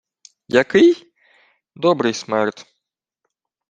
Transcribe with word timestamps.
—Який? 0.47 1.13
Добрий 1.75 2.13
смерд. 2.13 2.65